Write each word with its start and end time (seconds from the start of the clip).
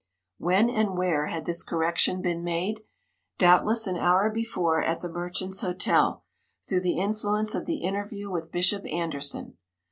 When 0.39 0.67
and 0.67 0.97
where 0.97 1.27
had 1.27 1.45
this 1.45 1.61
correction 1.61 2.23
been 2.23 2.43
made? 2.43 2.81
Doubtless 3.37 3.85
an 3.85 3.97
hour 3.97 4.31
before, 4.31 4.81
at 4.83 5.01
the 5.01 5.09
Merchant's 5.11 5.59
Hotel, 5.59 6.23
through 6.67 6.81
the 6.81 6.97
influence 6.97 7.53
of 7.53 7.67
the 7.67 7.83
interview 7.83 8.31
with 8.31 8.51
Bishop 8.51 8.83
Anderson. 8.91 9.59